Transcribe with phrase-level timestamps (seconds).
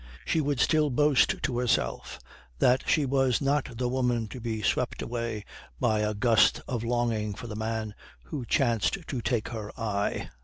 [0.25, 2.19] She would still boast to herself
[2.57, 5.45] that she was not the woman to be swept away
[5.79, 7.93] by a gust of longing for the man
[8.23, 10.31] who chanced to take her eye.